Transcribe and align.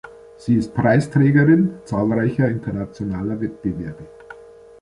Sie 0.35 0.55
ist 0.55 0.73
Preisträgerin 0.73 1.75
zahlreicher 1.85 2.47
Internationaler 2.49 3.39
Wettbewerbe. 3.39 4.07